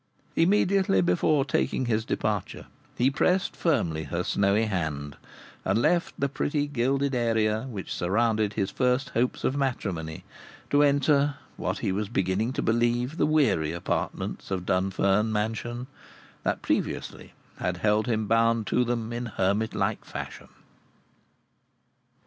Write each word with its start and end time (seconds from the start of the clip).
Immediately 0.35 1.01
before 1.01 1.45
taking 1.45 1.85
his 1.85 2.03
departure 2.05 2.65
he 2.97 3.11
pressed 3.11 3.55
firmly 3.55 4.05
her 4.05 4.23
snowy 4.23 4.65
hand, 4.65 5.15
and 5.63 5.79
left 5.79 6.19
the 6.19 6.27
pretty 6.27 6.65
gilded 6.65 7.13
area 7.13 7.67
which 7.69 7.93
surrounded 7.93 8.53
his 8.53 8.71
first 8.71 9.09
hopes 9.09 9.43
of 9.43 9.55
matrimony 9.55 10.23
to 10.71 10.81
enter 10.81 11.35
what 11.55 11.77
he 11.77 11.91
was 11.91 12.09
beginning 12.09 12.51
to 12.53 12.63
believe 12.63 13.17
the 13.17 13.27
weary 13.27 13.71
apartments 13.73 14.49
of 14.49 14.65
Dunfern 14.65 15.31
Mansion, 15.31 15.85
that 16.41 16.63
previously 16.63 17.33
had 17.57 17.77
held 17.77 18.07
him 18.07 18.25
bound 18.25 18.65
to 18.65 18.83
them 18.83 19.13
in 19.13 19.27
hermit 19.27 19.75
like 19.75 20.03
fashion. 20.03 20.47